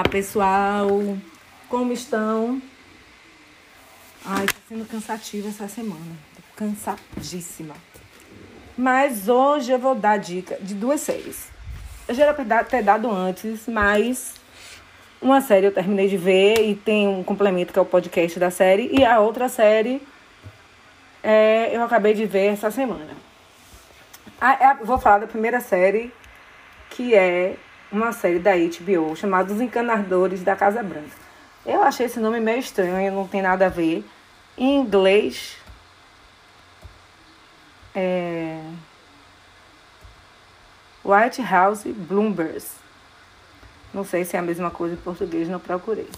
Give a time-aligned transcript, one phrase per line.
[0.00, 0.88] Olá, pessoal.
[1.68, 2.62] Como estão?
[4.24, 6.16] Ai, tá sendo cansativa essa semana.
[6.34, 7.74] Tô cansadíssima.
[8.78, 11.48] Mas hoje eu vou dar dica de duas séries.
[12.08, 14.36] Eu já era ter dado antes, mas
[15.20, 18.50] uma série eu terminei de ver e tem um complemento que é o podcast da
[18.50, 18.88] série.
[18.98, 20.00] E a outra série
[21.22, 23.14] é, eu acabei de ver essa semana.
[24.40, 26.10] Ah, vou falar da primeira série,
[26.88, 27.56] que é
[27.90, 31.16] uma série da HBO chamada Os Encanadores da Casa Branca.
[31.64, 34.04] Eu achei esse nome meio estranho, não tem nada a ver.
[34.56, 35.56] Em inglês,
[37.94, 38.60] é...
[41.04, 42.76] White House Bloombergs.
[43.92, 46.08] Não sei se é a mesma coisa em português, não procurei.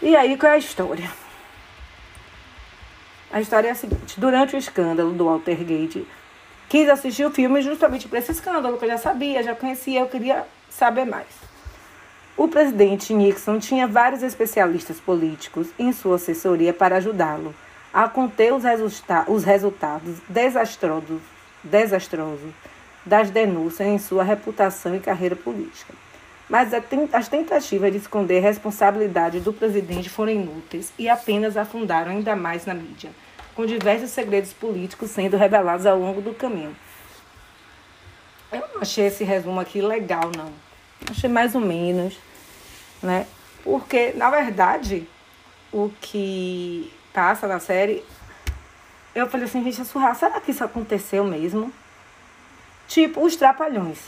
[0.00, 1.08] E aí, qual é a história?
[3.30, 6.06] A história é a seguinte: durante o escândalo do Altergate,
[6.72, 10.06] quis assistir o filme justamente por esse escândalo, que eu já sabia, já conhecia, eu
[10.06, 11.26] queria saber mais.
[12.34, 17.54] O presidente Nixon tinha vários especialistas políticos em sua assessoria para ajudá-lo
[17.92, 21.20] a conter os, resulta os resultados desastrosos,
[21.62, 22.54] desastrosos
[23.04, 25.92] das denúncias em sua reputação e carreira política.
[26.48, 32.34] Mas as tentativas de esconder a responsabilidade do presidente foram inúteis e apenas afundaram ainda
[32.34, 33.10] mais na mídia
[33.54, 36.74] com diversos segredos políticos sendo revelados ao longo do caminho.
[38.50, 40.52] Eu não achei esse resumo aqui legal, não.
[41.10, 42.18] Achei mais ou menos,
[43.02, 43.26] né?
[43.64, 45.08] Porque, na verdade,
[45.72, 48.04] o que passa na série,
[49.14, 50.14] eu falei assim, gente, surreal.
[50.14, 51.72] Será que isso aconteceu mesmo?
[52.88, 53.98] Tipo, os trapalhões.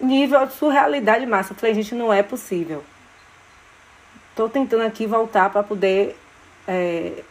[0.00, 1.52] Nível de surrealidade massa.
[1.52, 2.84] Eu falei, gente, não é possível.
[4.36, 6.16] Tô tentando aqui voltar para poder
[6.66, 7.22] é,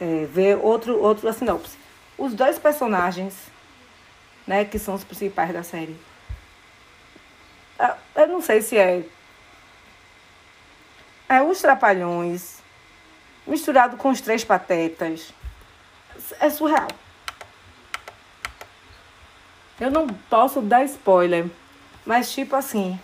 [0.00, 1.76] é, ver outro, outro sinopse.
[2.16, 3.34] Os dois personagens,
[4.46, 5.96] né, que são os principais da série.
[8.14, 9.02] Eu não sei se é.
[11.28, 12.60] É os Trapalhões,
[13.46, 15.32] misturado com os Três Patetas.
[16.38, 16.88] É surreal.
[19.80, 21.48] Eu não posso dar spoiler,
[22.04, 23.00] mas tipo assim.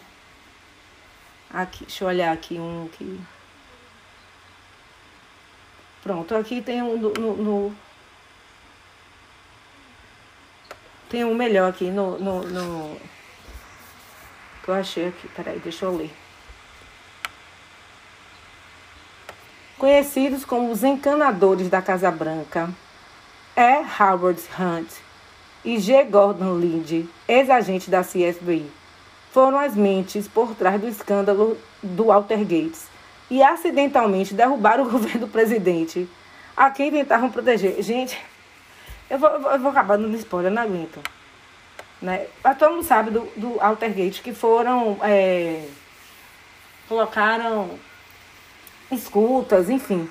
[1.48, 3.18] Aqui, deixa eu olhar aqui um que.
[6.06, 7.76] Pronto, aqui tem um no, no
[11.10, 12.96] tem um melhor aqui no, no, no
[14.62, 15.26] que eu achei aqui.
[15.34, 16.14] Peraí, deixa eu ler.
[19.76, 22.70] Conhecidos como os encanadores da Casa Branca,
[23.56, 23.84] E.
[24.00, 24.92] Howard Hunt
[25.64, 26.04] e G.
[26.04, 28.64] Gordon Lind, ex-agente da CSB,
[29.32, 32.94] foram as mentes por trás do escândalo do Walter Gates
[33.30, 36.08] e acidentalmente derrubaram o governo do presidente,
[36.56, 37.82] a quem tentavam proteger.
[37.82, 38.18] Gente,
[39.10, 41.00] eu vou, eu vou acabar dando spoiler, não aguento.
[42.00, 42.26] Né?
[42.42, 44.98] Mas todo mundo sabe do, do Altergate que foram.
[45.02, 45.66] É,
[46.88, 47.78] colocaram
[48.90, 50.08] escutas, enfim.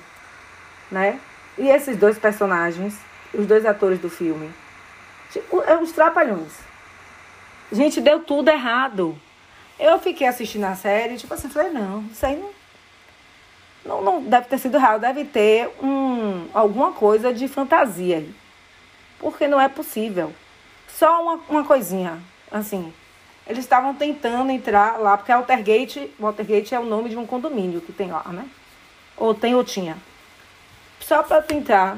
[0.90, 1.20] Né?
[1.56, 2.98] E esses dois personagens,
[3.32, 4.52] os dois atores do filme,
[5.32, 6.52] tipo, é os trapalhões.
[7.72, 9.18] Gente, deu tudo errado.
[9.78, 12.50] Eu fiquei assistindo a série, tipo assim, falei, não, isso aí não
[13.86, 18.34] não, não deve ter sido real, deve ter um, alguma coisa de fantasia aí.
[19.18, 20.32] Porque não é possível.
[20.88, 22.20] Só uma, uma coisinha,
[22.50, 22.92] assim.
[23.46, 27.92] Eles estavam tentando entrar lá, porque Altergate, Watergate é o nome de um condomínio que
[27.92, 28.44] tem lá, né?
[29.16, 29.96] Ou tem ou tinha.
[31.00, 31.96] Só para tentar.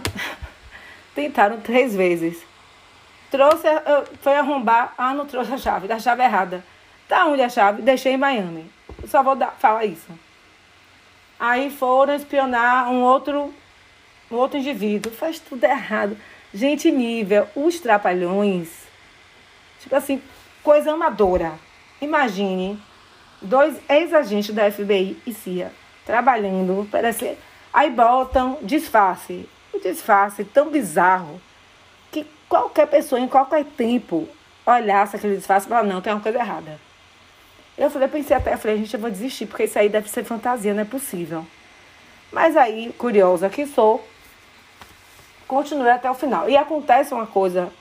[1.15, 2.39] Tentaram três vezes.
[3.31, 3.67] Trouxe,
[4.21, 6.65] foi arrombar, ah, não trouxe a chave, da chave errada.
[7.09, 7.83] Tá onde a chave?
[7.83, 8.71] Deixei em Miami.
[9.07, 10.09] Só vou dar, falar isso.
[11.39, 13.55] Aí foram espionar um outro,
[14.31, 15.13] um outro indivíduo.
[15.13, 16.17] Faz tudo errado.
[16.53, 18.69] Gente nível, os trapalhões.
[19.81, 20.23] Tipo assim,
[20.63, 21.53] coisa amadora.
[22.01, 22.81] Imagine
[23.41, 25.73] dois ex-agentes da FBI e CIA
[26.09, 27.37] trabalhando, parece.
[27.73, 29.47] Aí botam disfarce.
[29.73, 31.39] O disfarce tão bizarro
[32.11, 34.27] que qualquer pessoa, em qualquer tempo,
[34.65, 36.81] olhasse aquele disfarce e falasse, não, tem uma coisa errada.
[37.79, 40.25] Eu falei, pensei até, eu falei, gente, eu vou desistir, porque isso aí deve ser
[40.25, 41.47] fantasia, não é possível.
[42.33, 44.05] Mas aí, curiosa que sou,
[45.47, 46.51] continuei até o final.
[46.51, 47.73] E acontece uma coisa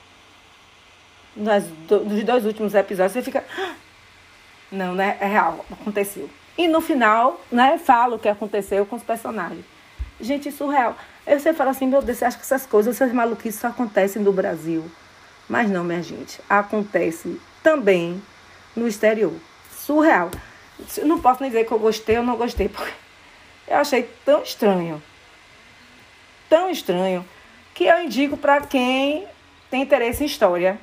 [1.34, 3.44] nas, nos dois últimos episódios, você fica.
[3.58, 3.74] Ah,
[4.70, 5.18] não, né?
[5.20, 6.30] É real, aconteceu.
[6.56, 9.64] E no final, né, falo o que aconteceu com os personagens.
[10.20, 10.96] Gente, surreal.
[11.26, 14.22] Eu sempre falo assim, meu Deus, você acha que essas coisas, essas maluquices só acontecem
[14.22, 14.88] no Brasil.
[15.48, 16.40] Mas não, minha gente.
[16.48, 18.22] Acontece também
[18.76, 19.34] no exterior
[19.88, 20.30] surreal.
[21.02, 22.92] Não posso nem dizer que eu gostei ou não gostei, porque
[23.66, 25.02] eu achei tão estranho.
[26.46, 27.24] Tão estranho
[27.74, 29.26] que eu indico para quem
[29.70, 30.78] tem interesse em história.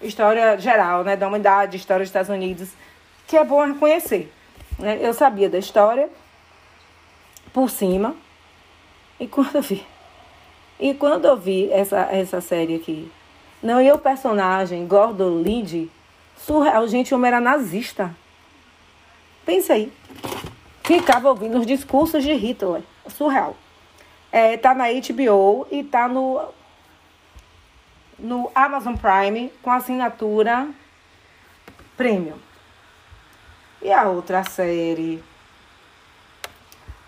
[0.00, 1.16] História geral, né?
[1.16, 2.70] Da humanidade, história dos Estados Unidos,
[3.26, 4.32] que é bom conhecer.
[4.78, 4.98] Né?
[5.00, 6.08] Eu sabia da história
[7.52, 8.14] por cima.
[9.18, 9.84] E quando eu vi.
[10.78, 13.10] E quando eu vi essa, essa série aqui.
[13.62, 15.90] Não, e o personagem, Gordon Lindy,
[16.46, 16.86] surreal.
[16.88, 18.14] Gente, o homem era nazista.
[19.44, 19.92] Pensa aí.
[20.84, 22.82] Ficava ouvindo os discursos de Hitler.
[23.08, 23.56] Surreal.
[24.30, 26.42] É, tá na HBO e tá no,
[28.18, 30.68] no Amazon Prime com assinatura
[31.96, 32.38] premium.
[33.80, 35.22] E a outra série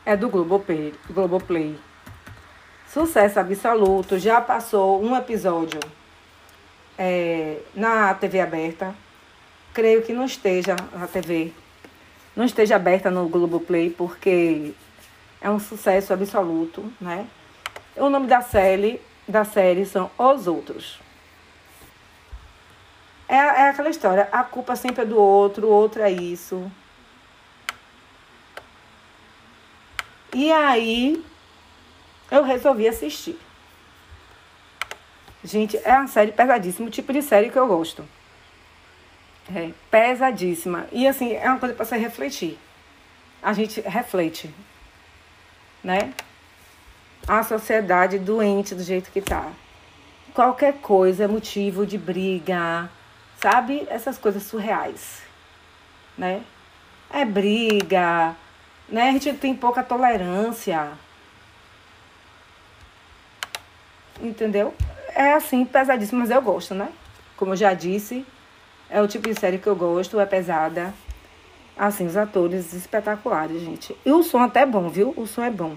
[0.04, 0.92] é do Globoplay.
[1.08, 1.78] Globoplay.
[2.88, 4.18] Sucesso absoluto.
[4.18, 5.80] Já passou um episódio
[6.98, 8.94] é, na TV aberta.
[9.74, 11.52] Creio que não esteja na TV.
[12.34, 14.72] Não esteja aberta no Globoplay, porque
[15.40, 17.26] é um sucesso absoluto, né?
[17.96, 20.98] O nome da série, da série são Os Outros.
[23.28, 26.70] É, é aquela história, a culpa sempre é do outro, o outro é isso.
[30.32, 31.24] E aí
[32.30, 33.38] eu resolvi assistir.
[35.42, 38.04] Gente, é uma série pesadíssima, o tipo de série que eu gosto.
[39.52, 40.86] É pesadíssima.
[40.90, 42.58] E assim, é uma coisa para você refletir.
[43.42, 44.52] A gente reflete,
[45.82, 46.14] né?
[47.28, 49.50] A sociedade doente do jeito que tá.
[50.32, 52.90] Qualquer coisa é motivo de briga,
[53.40, 53.86] sabe?
[53.88, 55.22] Essas coisas surreais,
[56.16, 56.42] né?
[57.10, 58.34] É briga,
[58.88, 59.10] né?
[59.10, 60.92] A gente tem pouca tolerância.
[64.20, 64.74] Entendeu?
[65.14, 66.90] É assim, pesadíssimo, mas eu gosto, né?
[67.36, 68.26] Como eu já disse,
[68.94, 70.94] é o tipo de série que eu gosto, é pesada.
[71.76, 73.96] Assim, os atores espetaculares, gente.
[74.06, 75.12] E o som até é bom, viu?
[75.16, 75.76] O som é bom.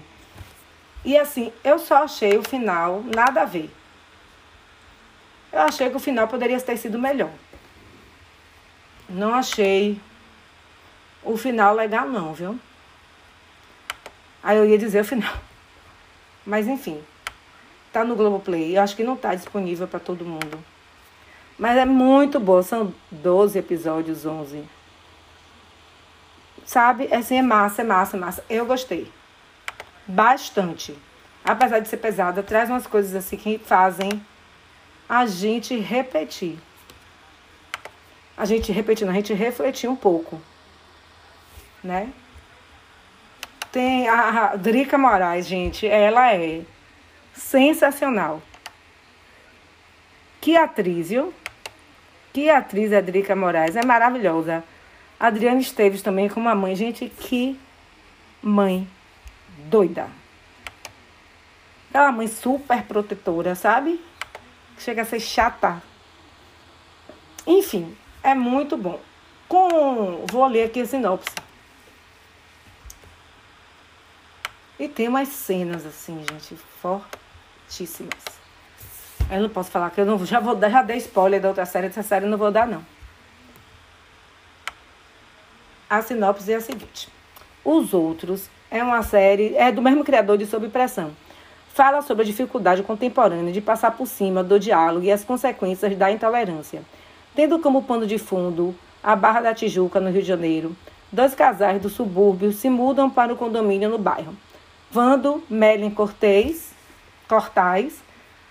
[1.04, 3.68] E assim, eu só achei o final nada a ver.
[5.52, 7.32] Eu achei que o final poderia ter sido melhor.
[9.08, 10.00] Não achei
[11.24, 12.56] o final legal, não, viu?
[14.44, 15.34] Aí eu ia dizer o final.
[16.46, 17.02] Mas enfim,
[17.92, 18.76] tá no Globoplay.
[18.76, 20.77] Eu acho que não tá disponível para todo mundo.
[21.58, 22.62] Mas é muito boa.
[22.62, 24.64] São 12 episódios, 11.
[26.64, 27.08] Sabe?
[27.10, 28.44] É assim, é massa, é massa, é massa.
[28.48, 29.10] Eu gostei.
[30.06, 30.96] Bastante.
[31.44, 34.24] Apesar de ser pesada, traz umas coisas assim que fazem
[35.08, 36.58] a gente repetir.
[38.36, 40.40] A gente repetindo, a gente refletir um pouco.
[41.82, 42.12] Né?
[43.72, 46.62] Tem a Drica Moraes, gente, ela é
[47.32, 48.42] sensacional.
[50.40, 51.34] Que atriz, viu?
[52.38, 54.62] Que atriz é Drica Moraes, é maravilhosa.
[55.18, 57.58] Adriana Esteves também com uma mãe, gente, que
[58.40, 58.88] mãe
[59.64, 60.08] doida.
[61.90, 64.00] Aquela mãe super protetora, sabe?
[64.78, 65.82] Chega a ser chata.
[67.44, 69.00] Enfim, é muito bom.
[69.48, 71.34] Com, vou ler aqui a sinopse.
[74.78, 78.37] E tem umas cenas assim, gente, fortíssimas.
[79.30, 81.88] Eu não posso falar que eu não já vou já dei spoiler da outra série,
[81.88, 82.82] dessa série eu não vou dar não.
[85.88, 87.08] A sinopse é a seguinte:
[87.62, 91.12] Os Outros é uma série, é do mesmo criador de Sob Pressão.
[91.74, 96.10] Fala sobre a dificuldade contemporânea de passar por cima do diálogo e as consequências da
[96.10, 96.82] intolerância.
[97.34, 100.74] Tendo como pano de fundo a Barra da Tijuca, no Rio de Janeiro,
[101.12, 104.34] dois casais do subúrbio se mudam para o condomínio no bairro.
[104.90, 106.72] Vando Melen Cortez,
[107.28, 108.07] Cortais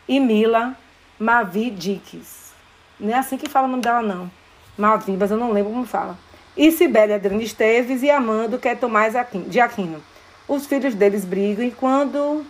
[0.08, 0.76] e Mila
[1.20, 2.54] Mavi Dix.
[3.00, 4.32] Não é assim que fala o nome dela, não.
[4.78, 6.18] Mavi, mas eu não lembro como fala.
[6.56, 9.14] E Sibélia Adriana Esteves e Amando que é Tomás
[9.48, 10.02] de Aquino.
[10.48, 12.46] Os filhos deles brigam e quando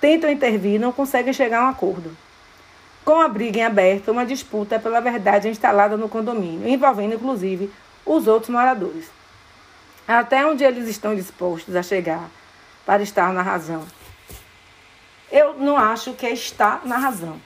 [0.00, 2.16] tentam intervir não conseguem chegar a um acordo.
[3.04, 7.70] Com a briga em aberto, uma disputa pela verdade instalada no condomínio, envolvendo inclusive
[8.04, 9.10] os outros moradores.
[10.06, 12.28] Até onde eles estão dispostos a chegar
[12.86, 13.82] para estar na razão.
[15.30, 16.34] Eu não acho que é
[16.84, 17.40] na razão.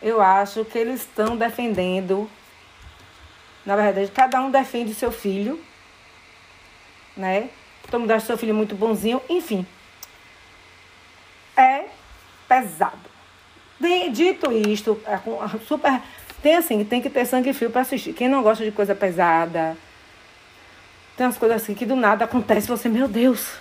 [0.00, 2.30] Eu acho que eles estão defendendo.
[3.66, 5.60] Na verdade, cada um defende seu filho,
[7.16, 7.50] né?
[7.90, 9.66] Todo mundo acha seu filho muito bonzinho, enfim.
[11.56, 11.86] É
[12.48, 13.08] pesado.
[14.12, 15.18] Dito isto, é
[15.66, 16.00] super.
[16.42, 18.12] Tem assim, tem que ter sangue frio para assistir.
[18.12, 19.76] Quem não gosta de coisa pesada,
[21.16, 23.54] tem umas coisas assim que do nada acontece, você, meu Deus,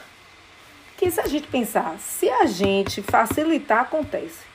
[0.97, 4.47] que se a gente pensar, se a gente facilitar, acontece.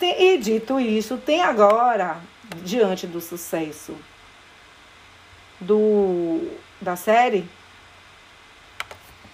[0.00, 2.18] E dito isso, tem agora,
[2.62, 3.96] diante do sucesso
[5.58, 6.46] do,
[6.78, 7.48] da série,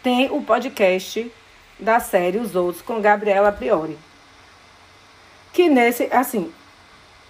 [0.00, 1.32] tem o podcast
[1.78, 3.98] da série Os Outros com Gabriela Priori.
[5.52, 6.52] Que nesse, assim,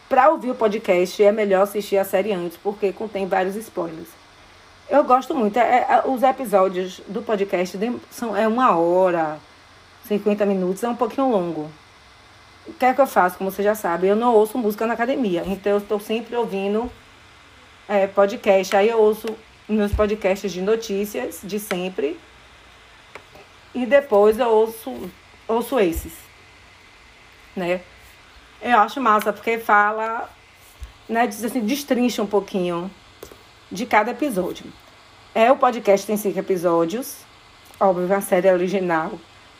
[0.08, 4.08] para ouvir o podcast é melhor assistir a série antes, porque contém vários spoilers.
[4.90, 5.56] Eu gosto muito.
[5.56, 7.78] É, é, os episódios do podcast
[8.10, 9.38] são é uma hora,
[10.08, 11.70] 50 minutos, é um pouquinho longo.
[12.66, 13.38] O que é que eu faço?
[13.38, 15.44] Como você já sabe, eu não ouço música na academia.
[15.46, 16.90] Então eu estou sempre ouvindo
[17.88, 18.74] é, podcast.
[18.74, 19.28] Aí eu ouço
[19.68, 22.18] meus podcasts de notícias de sempre.
[23.72, 25.08] E depois eu ouço,
[25.46, 26.14] ouço esses.
[27.54, 27.80] Né?
[28.60, 30.28] Eu acho massa, porque fala,
[31.08, 32.90] né, diz assim, destrincha um pouquinho
[33.70, 34.66] de cada episódio.
[35.32, 37.18] É o podcast tem cinco episódios,
[37.78, 39.12] óbvio, uma série original,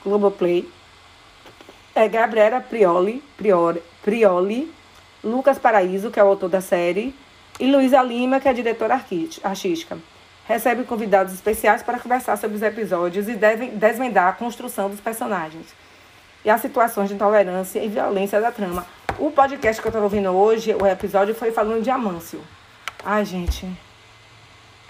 [0.04, 0.68] Globoplay.
[1.94, 3.22] É Gabriela Prioli,
[4.02, 4.72] Prioli,
[5.22, 7.14] Lucas Paraíso, que é o autor da série,
[7.60, 9.98] e Luísa Lima, que é a diretora artística.
[10.44, 15.66] Recebe convidados especiais para conversar sobre os episódios e devem desvendar a construção dos personagens
[16.44, 18.84] e as situações de intolerância e violência da trama.
[19.20, 22.40] O podcast que eu estou ouvindo hoje, o episódio foi falando de Amâncio.
[23.04, 23.68] Ai, gente,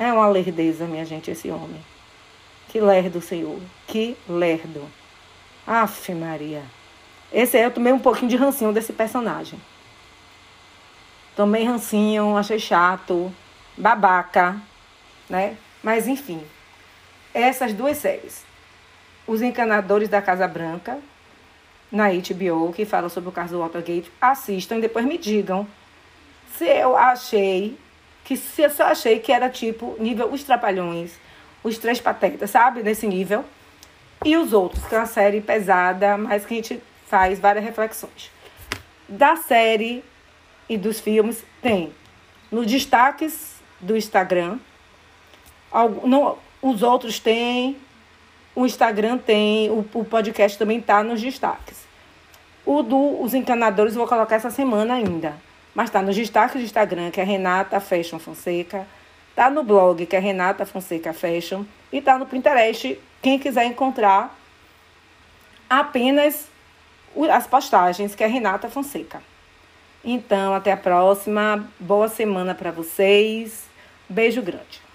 [0.00, 1.84] é uma lerdeza, minha gente, esse homem.
[2.68, 3.60] Que lerdo, Senhor.
[3.86, 4.88] Que lerdo.
[5.66, 6.62] Aff, Maria.
[7.30, 9.60] Esse aí eu tomei um pouquinho de rancinho desse personagem.
[11.36, 13.30] Tomei rancinho, achei chato,
[13.76, 14.58] babaca,
[15.28, 15.58] né?
[15.82, 16.42] Mas enfim.
[17.34, 18.42] Essas duas séries.
[19.26, 20.98] Os Encanadores da Casa Branca,
[21.92, 25.68] na HBO, que fala sobre o caso do Watergate, assistam e depois me digam
[26.56, 27.78] se eu achei
[28.24, 31.12] que se eu só achei que era tipo nível Os Trapalhões,
[31.62, 32.82] Os Três Patetas, sabe?
[32.82, 33.44] Nesse nível.
[34.24, 38.30] E os outros, que é uma série pesada, mas que a gente faz várias reflexões.
[39.08, 40.04] Da série
[40.68, 41.92] e dos filmes, tem
[42.50, 44.58] nos destaques do Instagram.
[46.04, 47.76] Não, os outros têm,
[48.54, 51.88] o Instagram tem, o, o podcast também está nos destaques.
[52.66, 55.34] O dos encanadores eu vou colocar essa semana ainda.
[55.74, 58.86] Mas está nos destaques do Instagram, que é Renata Fashion Fonseca.
[59.34, 61.64] Tá no blog, que é Renata Fonseca Fashion.
[61.92, 64.36] E tá no Pinterest, quem quiser encontrar
[65.68, 66.48] apenas
[67.32, 69.22] as postagens, que é Renata Fonseca.
[70.04, 71.68] Então, até a próxima.
[71.78, 73.64] Boa semana para vocês.
[74.08, 74.89] Beijo grande.